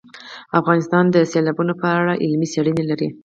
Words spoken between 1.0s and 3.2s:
د سیلابونه په اړه علمي څېړنې لري.